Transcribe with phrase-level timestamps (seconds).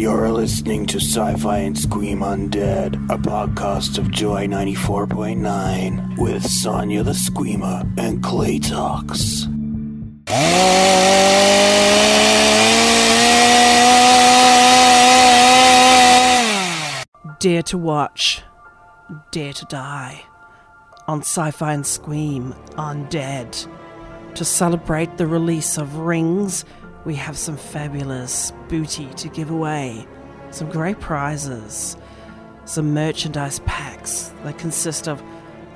[0.00, 7.02] You're listening to Sci Fi and Scream Undead, a podcast of Joy 94.9 with Sonia
[7.02, 9.46] the Screamer and Clay Talks.
[17.40, 18.42] Dare to watch,
[19.32, 20.22] dare to die.
[21.08, 23.68] On Sci Fi and Scream Undead.
[24.36, 26.64] To celebrate the release of Rings,
[27.04, 30.06] we have some fabulous booty to give away,
[30.50, 31.96] some great prizes,
[32.64, 35.22] some merchandise packs that consist of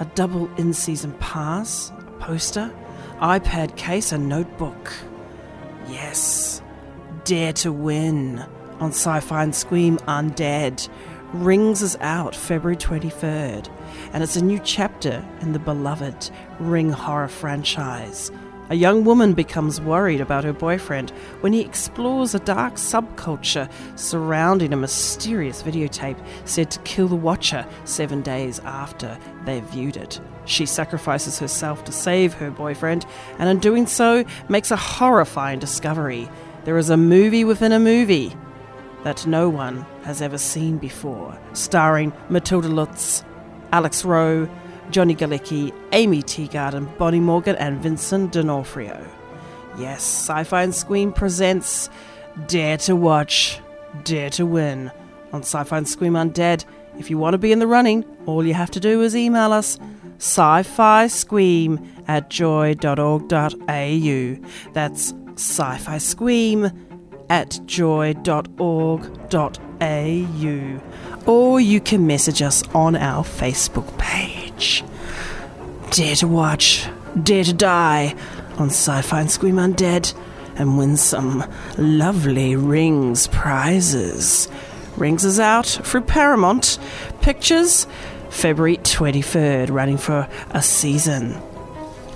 [0.00, 2.72] a double in season pass, a poster,
[3.20, 4.92] iPad case, and notebook.
[5.89, 6.61] Yes,
[7.25, 8.45] Dare to Win
[8.80, 10.89] on Sci Fi and Scream Undead.
[11.33, 13.69] Rings is out February 23rd,
[14.12, 16.30] and it's a new chapter in the beloved
[16.61, 18.30] Ring horror franchise.
[18.70, 24.73] A young woman becomes worried about her boyfriend when he explores a dark subculture surrounding
[24.73, 26.17] a mysterious videotape
[26.47, 30.19] said to kill the watcher seven days after they viewed it.
[30.47, 33.05] She sacrifices herself to save her boyfriend,
[33.39, 36.31] and in doing so, makes a horrifying discovery.
[36.64, 38.35] There is a movie within a movie
[39.02, 43.25] that no one has ever seen before, starring Matilda Lutz,
[43.73, 44.48] Alex Roe,
[44.90, 49.06] Johnny Galecki, Aimee Teegarden, Bonnie Morgan, and Vincent D'Onofrio.
[49.78, 51.90] Yes, Sci Fi and Scream presents
[52.46, 53.61] Dare to Watch,
[54.05, 54.90] Dare to Win
[55.33, 56.64] on Sci Fi and Scream Undead.
[56.98, 59.52] If you want to be in the running, all you have to do is email
[59.52, 59.78] us
[60.18, 63.56] sci fi scream at joy.org.au.
[64.72, 66.70] That's sci fi scream
[67.28, 69.01] at joy.org.au.
[71.27, 74.33] Or you can message us on our Facebook page.
[75.91, 76.87] Dare to watch,
[77.23, 78.15] dare to die
[78.59, 80.15] on Sci Fi and Scream Undead
[80.57, 81.45] and win some
[81.79, 84.48] lovely Rings prizes.
[84.97, 86.79] Rings is out through Paramount
[87.20, 87.87] Pictures
[88.31, 91.41] February 23rd, running for a season.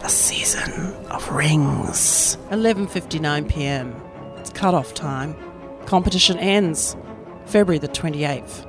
[0.03, 2.37] A season of Rings.
[2.51, 3.95] 11:59 p.m.
[4.37, 5.37] It's cut-off time.
[5.87, 6.97] Competition ends
[7.47, 8.65] February the 28th.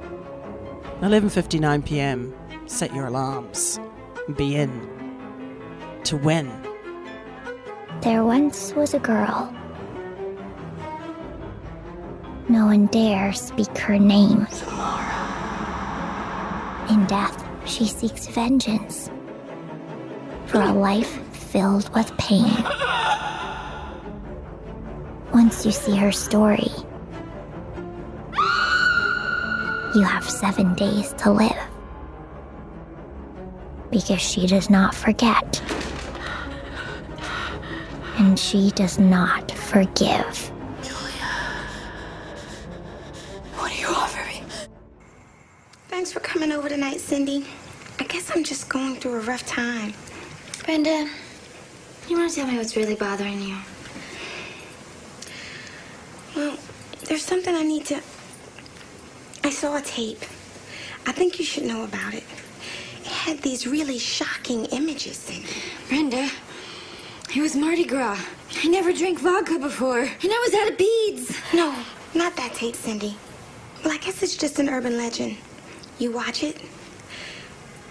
[1.02, 2.34] 11:59 p.m.
[2.70, 3.80] Set your alarms.
[4.38, 4.70] Be in
[6.04, 6.48] to win.
[8.02, 9.52] There once was a girl.
[12.48, 14.46] No one dare speak her name.
[16.92, 19.10] In death, she seeks vengeance
[20.46, 22.54] for a life filled with pain.
[25.34, 26.72] Once you see her story,
[29.96, 31.59] you have seven days to live.
[33.92, 35.62] Because she does not forget.
[38.18, 40.52] And she does not forgive.
[43.56, 44.44] What do you offer me?
[45.88, 47.46] Thanks for coming over tonight, Cindy.
[48.00, 49.94] I guess I'm just going through a rough time.
[50.66, 51.10] Brenda,
[52.08, 53.58] you want to tell me what's really bothering you?
[56.36, 56.58] Well,
[57.06, 58.02] there's something I need to.
[59.44, 60.22] I saw a tape.
[61.06, 62.24] I think you should know about it.
[62.24, 62.49] It
[63.30, 65.64] had these really shocking images in it.
[65.88, 66.32] Brenda,
[67.36, 68.20] it was Mardi Gras.
[68.64, 71.38] I never drank vodka before, and I was out of beads.
[71.54, 71.76] No,
[72.16, 73.16] not that tape, Cindy.
[73.84, 75.38] Well, I guess it's just an urban legend.
[76.00, 76.60] You watch it,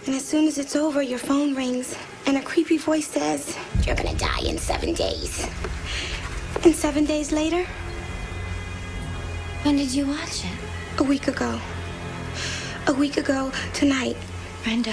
[0.06, 1.96] and as soon as it's over, your phone rings,
[2.26, 3.56] and a creepy voice says,
[3.86, 5.46] You're gonna die in seven days.
[6.64, 7.64] And seven days later,
[9.62, 10.58] When did you watch it?
[10.98, 11.60] a week ago.
[12.88, 14.16] A week ago tonight.
[14.64, 14.92] Brenda,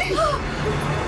[0.00, 0.40] あ
[0.96, 0.99] っ!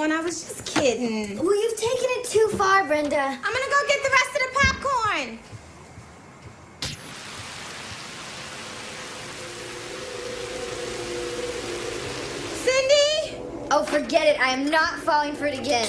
[0.00, 0.12] On.
[0.12, 1.36] I was just kidding.
[1.36, 3.20] Well, you've taken it too far, Brenda.
[3.20, 5.38] I'm gonna go get the rest of the popcorn.
[12.64, 13.36] Cindy?
[13.70, 14.40] Oh, forget it.
[14.40, 15.88] I am not falling for it again.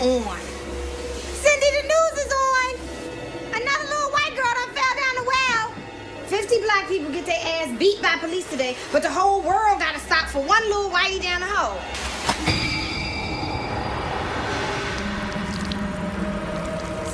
[0.00, 0.38] On.
[1.40, 2.74] Cindy, the news is on.
[3.48, 5.72] Another little white girl done fell down the well.
[6.26, 10.00] 50 black people get their ass beat by police today, but the whole world gotta
[10.00, 11.80] stop for one little whitey down the hole.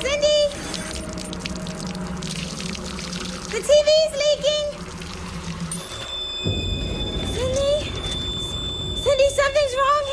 [0.01, 0.39] Cindy?
[3.47, 4.67] The TV's leaking.
[7.31, 7.91] Cindy?
[9.01, 10.12] Cindy, something's wrong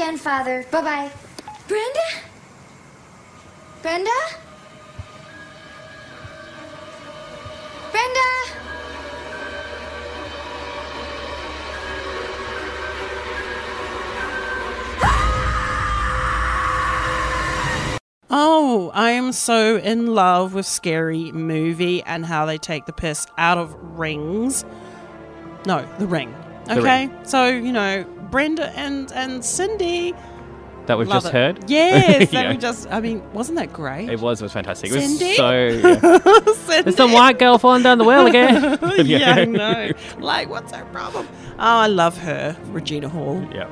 [0.00, 0.64] again, Father.
[0.70, 1.10] Bye bye.
[1.68, 2.00] Brenda?
[3.82, 4.10] Brenda?
[7.90, 8.20] Brenda?
[18.32, 23.26] Oh, I am so in love with Scary Movie and how they take the piss
[23.36, 24.64] out of rings.
[25.66, 26.34] No, the ring.
[26.64, 30.14] The Okay, so you know Brenda and and Cindy.
[30.86, 31.36] That we've love just it.
[31.36, 31.70] heard.
[31.70, 32.50] Yes, that Yeah.
[32.50, 32.88] we just.
[32.90, 34.08] I mean, wasn't that great?
[34.08, 34.40] It was.
[34.40, 34.90] It was fantastic.
[34.90, 35.34] It was Cindy?
[35.34, 35.50] so.
[36.50, 36.52] Yeah.
[36.54, 36.82] Cindy.
[36.82, 38.78] There's some white girl falling down the well again.
[39.06, 39.90] yeah, I know.
[40.18, 41.28] Like, what's her problem?
[41.52, 43.68] Oh, I love her, Regina Hall, Yeah.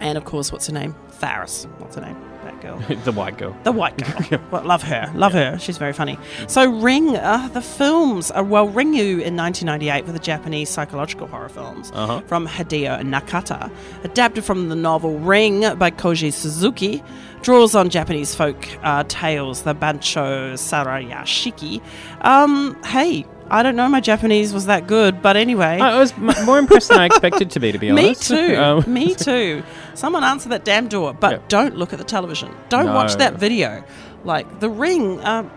[0.00, 0.94] and of course, what's her name?
[1.08, 1.66] Faris.
[1.78, 2.16] What's her name?
[2.64, 2.78] Girl.
[3.04, 3.56] the white girl.
[3.62, 3.96] The white
[4.30, 4.40] girl.
[4.50, 5.10] well, love her.
[5.14, 5.58] Love her.
[5.58, 6.18] She's very funny.
[6.48, 11.48] So, Ring, uh, the films, uh, well, Ringu in 1998 were the Japanese psychological horror
[11.50, 12.20] films Uh-huh.
[12.26, 13.70] from Hideo Nakata,
[14.02, 17.02] adapted from the novel Ring by Koji Suzuki,
[17.42, 21.82] draws on Japanese folk uh, tales, the Bancho Sarayashiki.
[22.22, 25.78] Um, hey, I don't know my Japanese was that good, but anyway.
[25.78, 28.56] I was m- more impressed than I expected to be, to be honest, Me too.
[28.58, 29.62] Um, Me too.
[29.94, 31.38] Someone answer that damn door, but Yeah.
[31.48, 32.54] don't look at the television.
[32.70, 33.84] Don't watch that video.
[34.24, 35.50] Like The Ring, um,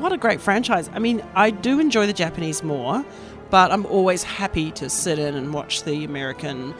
[0.00, 0.90] what a great franchise.
[0.92, 3.04] I mean, I do enjoy the Japanese more,
[3.50, 6.74] but I'm always happy to sit in and watch the American,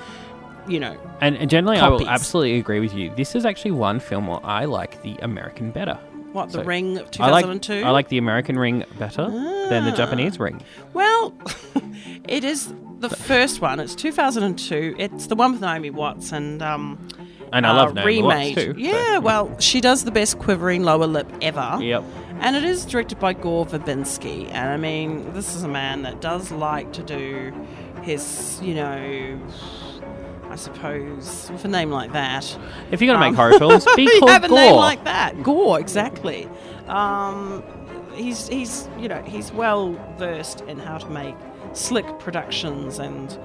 [0.66, 0.96] you know.
[1.20, 3.12] And, and generally, I will absolutely agree with you.
[3.14, 5.98] This is actually one film where I like the American better.
[6.32, 7.82] What, The So, Ring of I like, 2002?
[7.86, 9.96] I like the American ring better than the Ah.
[9.96, 10.62] Japanese ring.
[10.94, 11.34] Well,
[12.28, 13.80] It is the first one.
[13.80, 14.94] It's 2002.
[14.98, 17.08] It's the one with Naomi Watts and um.
[17.52, 18.54] And I uh, love Naomi Watts remade.
[18.56, 21.78] too, so, Yeah, well, she does the best quivering lower lip ever.
[21.82, 22.04] Yep.
[22.40, 24.46] And it is directed by Gore Verbinski.
[24.52, 27.52] And I mean, this is a man that does like to do
[28.02, 29.38] his, you know,
[30.52, 32.44] I suppose, with a name like that.
[32.90, 35.42] If you're gonna Um, make horror films, be you called have a name like that.
[35.42, 36.46] Gore, exactly.
[36.88, 37.62] Um,
[38.14, 41.34] he's he's you know he's well versed in how to make
[41.72, 43.38] slick productions and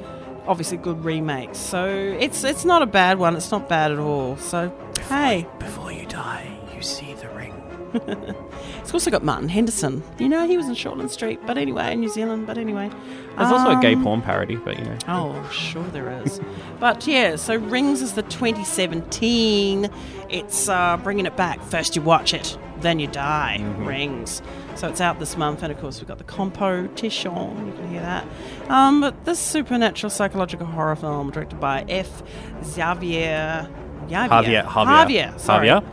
[0.48, 1.58] obviously good remakes.
[1.58, 1.86] So
[2.20, 3.36] it's it's not a bad one.
[3.38, 4.36] It's not bad at all.
[4.38, 4.72] So
[5.08, 7.54] hey, Before you die, you see the ring.
[8.88, 10.02] it's also got Martin Henderson.
[10.18, 12.48] You know he was in Shortland Street, but anyway, in New Zealand.
[12.48, 12.90] But anyway,
[13.38, 14.98] There's also a gay Um, porn parody, but you know.
[15.10, 16.40] Oh, sure there is.
[16.80, 19.90] but yeah, so Rings is the 2017.
[20.30, 21.62] It's uh, bringing it back.
[21.64, 23.62] First you watch it, then you die.
[23.80, 24.42] Rings.
[24.76, 27.34] So it's out this month, and of course we've got the compo competition.
[27.68, 28.26] You can hear that.
[28.70, 32.24] Um, but this supernatural psychological horror film directed by F.
[32.64, 33.70] Xavier.
[34.08, 35.38] Javier, Javier, Javier.
[35.42, 35.68] Sorry.
[35.68, 35.84] Javier.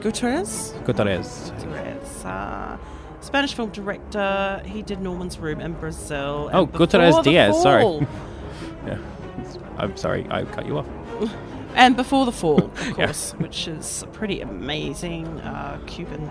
[0.00, 0.74] Gutierrez.
[0.84, 1.52] Gutierrez.
[1.56, 1.89] Gutierrez.
[2.24, 2.76] Uh,
[3.20, 4.62] Spanish film director.
[4.64, 6.48] He did Norman's Room in Brazil.
[6.48, 8.06] and Oh, Gutierrez Diaz, sorry.
[8.86, 8.98] Yeah.
[9.76, 10.86] I'm sorry, I cut you off.
[11.76, 13.06] And Before the Fall, of Yeah.
[13.06, 16.28] course, which is a pretty amazing uh, Cuban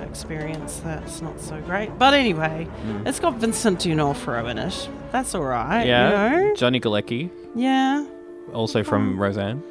[0.00, 0.80] experience.
[0.84, 1.96] That's not so great.
[1.98, 2.66] But anyway,
[3.06, 4.88] it's got Vincent D'Onofrio in it.
[5.12, 5.86] That's all right.
[5.86, 6.30] Yeah.
[6.30, 6.54] You know?
[6.56, 8.04] Johnny Galecki, Yeah.
[8.52, 9.62] also from Roseanne.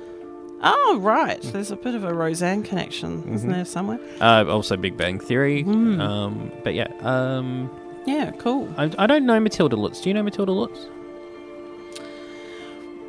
[0.63, 1.41] Oh, right.
[1.41, 3.53] There's a bit of a Roseanne connection, isn't Mhm.
[3.53, 4.00] there, somewhere?
[4.20, 5.63] Uh, also Big Bang Theory.
[5.63, 6.00] Mm.
[6.00, 7.70] Um, but yeah, um,
[8.06, 8.68] Yeah, cool.
[8.77, 10.01] I, I don't know Matilda Lutz.
[10.01, 10.88] Do you know Matilda Lutz?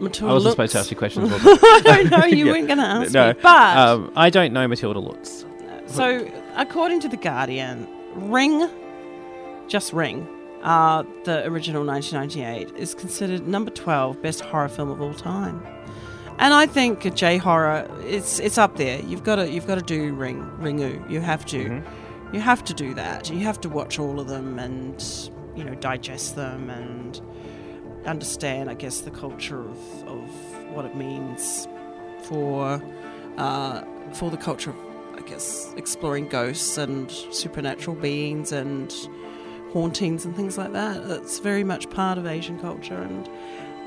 [0.00, 0.52] Matilda I wasn't Lutz.
[0.54, 1.30] supposed to ask you questions.
[1.34, 2.24] I don't know.
[2.26, 2.52] You Yeah.
[2.52, 3.38] weren't going to ask no, me.
[3.42, 5.44] But um, I don't know Matilda Lutz.
[5.86, 8.68] So, according to The Guardian, Ring,
[9.68, 10.26] just Ring,
[10.62, 15.62] uh, the original 1998, is considered number 12 best horror film of all time.
[16.42, 18.98] And I think J horror, it's it's up there.
[19.00, 21.08] You've got to you've got to do Ring Ringu.
[21.08, 21.80] You have to,
[22.32, 23.30] you have to do that.
[23.30, 25.00] You have to watch all of them and
[25.54, 27.20] you know digest them and
[28.06, 30.28] understand, I guess, the culture of, of
[30.74, 31.68] what it means
[32.24, 32.82] for
[33.38, 34.76] uh, for the culture of,
[35.14, 38.92] I guess, exploring ghosts and supernatural beings and
[39.72, 41.08] hauntings and things like that.
[41.08, 43.00] It's very much part of Asian culture.
[43.00, 43.30] And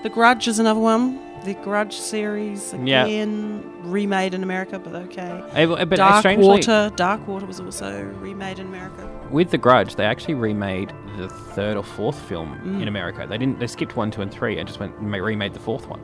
[0.06, 1.20] The Grudge is another one.
[1.46, 3.06] The Grudge series Yeah.
[3.06, 5.42] again remade in America, but okay.
[5.66, 9.10] But- Dark strangely- Water, Dark Water was also remade in America.
[9.32, 12.84] With The Grudge, they actually remade the third or fourth film Mm.
[12.84, 13.26] in America.
[13.28, 13.60] They didn't.
[13.60, 16.02] They skipped one, two, and three, and just went ma- remade the fourth one.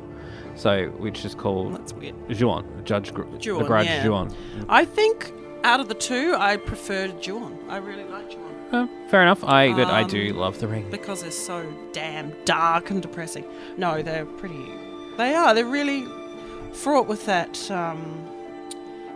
[0.55, 2.15] So, which is called That's weird.
[2.27, 4.03] Juon, Judge Gr- Juon, The Grudge yeah.
[4.03, 4.31] Juon.
[4.67, 5.31] I think
[5.63, 7.57] out of the two, I preferred Juon.
[7.69, 8.47] I really like Juon.
[8.73, 9.43] Oh, fair enough.
[9.43, 10.87] I but I Um, do love The Ring.
[10.89, 13.43] because they're so damn dark and depressing.
[13.77, 14.65] No, they're pretty.
[15.17, 15.53] They are.
[15.53, 16.05] They're really
[16.71, 17.99] fraught with that um,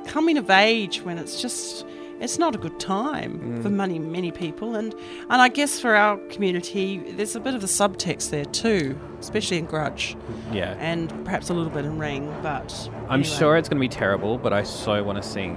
[0.05, 1.85] coming of age when it's just.
[2.21, 3.61] It's not a good time Mm.
[3.61, 4.95] for many many people, and
[5.29, 9.57] and I guess for our community, there's a bit of a subtext there too, especially
[9.57, 10.15] in Grudge,
[10.53, 10.75] Yeah.
[10.79, 12.33] and perhaps a little bit in Ring.
[12.41, 13.37] But I'm anyway.
[13.37, 15.47] sure it's going to be terrible, but I so want to see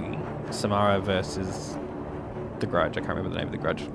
[0.51, 1.77] Samara versus
[2.59, 2.97] The Grudge.
[2.97, 3.87] I can't remember the name of the Grudge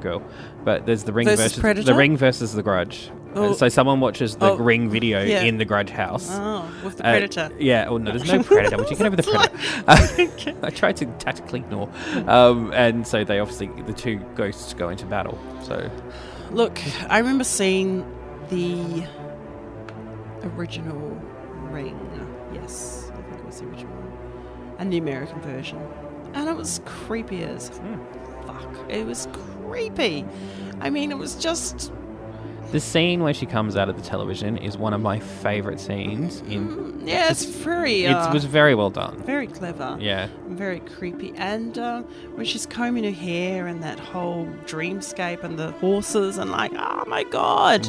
[0.00, 0.22] girl,
[0.64, 1.84] but there's the Ring Versus versus Predator?
[1.86, 3.10] the Ring versus The Grudge.
[3.34, 3.54] Oh.
[3.54, 5.42] So someone watches the Oh, Ring video yeah.
[5.42, 6.28] in the Grudge house.
[6.30, 7.50] Oh, with the Uh, Predator.
[7.58, 7.86] yeah.
[7.88, 8.76] Oh no, there's no Predator.
[8.76, 10.56] Would you get over the Predator?
[10.66, 11.88] I tried to tactically ignore,
[12.26, 15.38] um, and so they obviously the two ghosts go into battle.
[15.62, 15.90] So
[16.50, 16.78] Look,
[17.10, 18.04] I remember seeing
[18.50, 19.06] the
[20.56, 20.98] original
[21.70, 21.98] Ring.
[22.52, 23.01] Yes,
[24.82, 25.78] And the American version.
[26.34, 27.68] And it was creepy as
[28.44, 28.90] fuck.
[28.90, 29.28] It was
[29.62, 30.24] creepy.
[30.80, 31.92] I mean, it was just.
[32.72, 36.40] the scene where she comes out of the television is one of my favorite scenes.
[36.48, 38.06] In Yeah, it's very.
[38.06, 39.22] it uh, was very well done.
[39.22, 39.96] Very clever.
[40.00, 40.26] Yeah.
[40.48, 41.32] Very creepy.
[41.36, 42.02] And uh,
[42.34, 47.04] when she's combing her hair and that whole dreamscape and the horses, and like, oh
[47.06, 47.88] my god.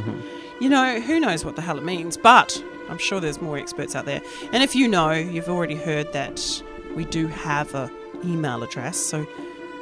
[0.61, 3.95] You know, who knows what the hell it means, but I'm sure there's more experts
[3.95, 4.21] out there.
[4.51, 6.61] And if you know, you've already heard that
[6.95, 7.89] we do have a
[8.23, 9.25] email address, so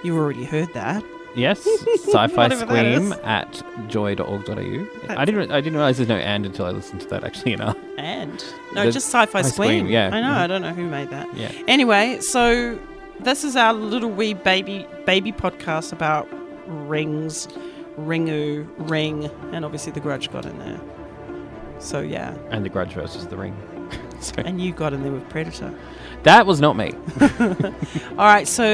[0.03, 1.03] you already heard that.
[1.35, 1.65] Yes,
[2.05, 4.87] sci-fi scream at joy.org.au.
[5.09, 5.51] I didn't.
[5.51, 7.23] I didn't realize there's no and until I listened to that.
[7.23, 7.73] Actually, you know.
[7.97, 8.33] And
[8.73, 9.87] no, There's- just sci-fi scream.
[9.87, 10.07] Yeah.
[10.11, 10.27] I know.
[10.27, 10.37] Mhm.
[10.37, 11.33] I don't know who made that.
[11.35, 11.51] Yeah.
[11.67, 12.77] Anyway, so
[13.21, 16.27] this is our little wee baby baby podcast about
[16.67, 17.47] rings,
[17.97, 20.81] ringu, ring, and obviously the grudge got in there.
[21.79, 23.55] So yeah, And the Grudge versus the Ring.
[24.37, 25.73] and you got in there with Predator.
[26.23, 26.93] That was not me.
[27.21, 28.65] All right, so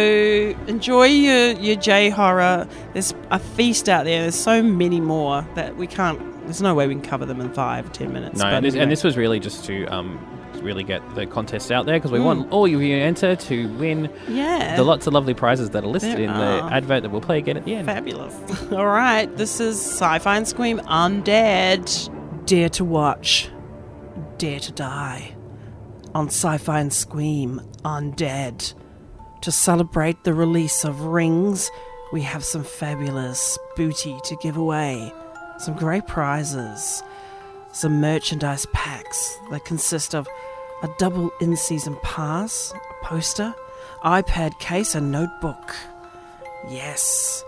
[0.67, 2.67] enjoy your your J horror.
[2.93, 4.21] There's a feast out there.
[4.21, 7.53] There's so many more that we can't There's no way we can cover them in
[7.53, 8.37] five, ten minutes.
[8.39, 10.19] No, but and this, and this was really just to um,
[10.61, 12.23] really get the contest out there because we Mm.
[12.25, 14.75] want all of you to enter to win Yeah.
[14.75, 16.67] the lots of lovely prizes that are listed There in are.
[16.69, 17.85] the advert that we'll play again at the end.
[17.85, 18.33] Fabulous.
[18.71, 22.09] All right, this is Sci-Fi and Scream Undead.
[22.45, 23.49] Dare to watch,
[24.37, 25.35] dare to die.
[26.13, 28.73] On Sci-Fi and Scream Undead.
[29.41, 31.69] To celebrate the release of Rings,
[32.11, 35.13] we have some fabulous booty to give away.
[35.59, 37.03] Some great prizes.
[37.71, 40.27] Some merchandise packs that consist of
[40.81, 43.53] a double in-season pass, a poster,
[44.03, 45.75] iPad case, and notebook.
[46.67, 47.43] Yes.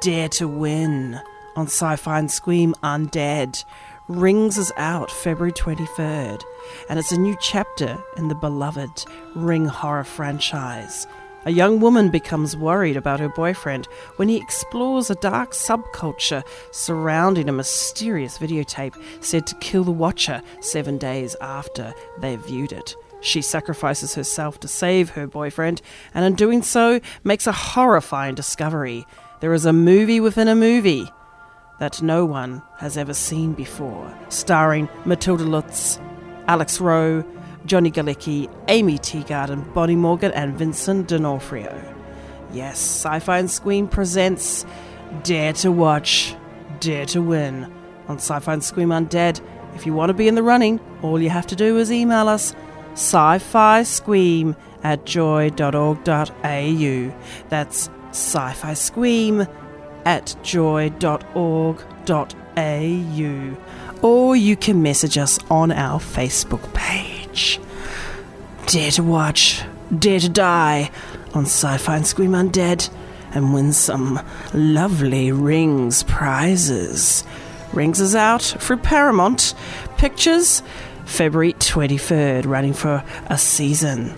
[0.00, 1.20] Dare to win
[1.56, 3.64] on Sci Fi and Scream Undead.
[4.10, 6.42] Rings is out February 23rd,
[6.88, 9.04] and it's a new chapter in the beloved
[9.36, 11.06] Ring horror franchise.
[11.44, 13.86] A young woman becomes worried about her boyfriend
[14.16, 20.42] when he explores a dark subculture surrounding a mysterious videotape said to kill the watcher
[20.60, 22.96] seven days after they viewed it.
[23.20, 25.82] She sacrifices herself to save her boyfriend,
[26.14, 29.06] and in doing so, makes a horrifying discovery.
[29.38, 31.08] There is a movie within a movie
[31.80, 35.98] that no one has ever seen before, starring Matilda Lutz,
[36.46, 37.24] Alex Roe,
[37.66, 41.96] Johnny Galecki, Aimee Teegarden, Bonnie Morgan, and Vincent D'Onofrio.
[42.52, 44.64] Yes, Sci Fi and Scream presents
[45.22, 46.36] Dare to Watch,
[46.80, 47.72] Dare to Win
[48.08, 49.40] on Sci Fi and Scream Undead.
[49.74, 52.28] If you want to be in the running, all you have to do is email
[52.28, 52.54] us
[52.92, 55.96] sci fi scream at joy.org.au.
[57.48, 59.46] That's sci fi scream
[60.04, 61.76] at joy.org.au.
[64.02, 67.60] Or you can message us on our Facebook page.
[68.66, 69.62] Dare to watch,
[69.96, 70.90] dare to die
[71.34, 72.88] on Sci Fi and Scream Undead
[73.32, 74.20] and win some
[74.54, 77.24] lovely Rings prizes.
[77.72, 79.54] Rings is out through Paramount
[79.96, 80.62] Pictures
[81.10, 84.14] February 23rd, running for a season.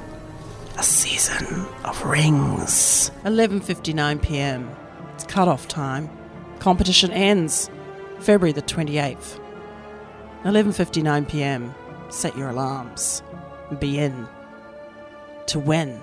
[0.78, 3.10] A season of Rings.
[3.24, 4.70] 11:59 p.m.
[5.14, 6.10] It's cut-off time.
[6.58, 7.70] Competition ends
[8.20, 9.40] February the 28th.
[10.44, 11.74] 11:59 p.m.
[12.10, 13.22] Set your alarms.
[13.78, 14.28] Be in
[15.46, 16.02] to win.